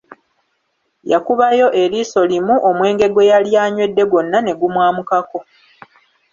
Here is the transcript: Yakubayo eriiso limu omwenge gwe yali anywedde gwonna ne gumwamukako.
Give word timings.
Yakubayo 1.11 1.67
eriiso 1.81 2.21
limu 2.31 2.55
omwenge 2.69 3.07
gwe 3.09 3.29
yali 3.31 3.51
anywedde 3.63 4.03
gwonna 4.09 4.37
ne 4.41 4.53
gumwamukako. 4.59 5.39